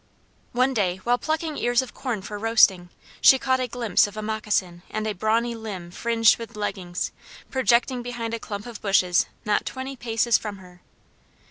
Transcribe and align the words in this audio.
One 0.53 0.73
day 0.73 0.97
while 1.03 1.19
plucking 1.19 1.59
ears 1.59 1.83
of 1.83 1.93
corn 1.93 2.23
for 2.23 2.39
roasting, 2.39 2.89
she 3.21 3.37
caught 3.37 3.59
a 3.59 3.67
glimpse 3.67 4.07
of 4.07 4.17
a 4.17 4.23
moccasin 4.23 4.81
and 4.89 5.05
a 5.05 5.13
brawny 5.13 5.53
limb 5.53 5.91
fringed 5.91 6.39
with 6.39 6.55
leggins, 6.55 7.11
projecting 7.51 8.01
behind 8.01 8.33
a 8.33 8.39
clump 8.39 8.65
of 8.65 8.81
bushes 8.81 9.27
not 9.45 9.63
twenty 9.63 9.95
paces 9.95 10.39
from 10.39 10.57
her. 10.57 10.81